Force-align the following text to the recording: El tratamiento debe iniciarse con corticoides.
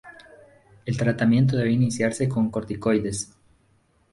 El 0.87 0.97
tratamiento 0.97 1.55
debe 1.55 1.69
iniciarse 1.73 2.27
con 2.27 2.49
corticoides. 2.49 3.35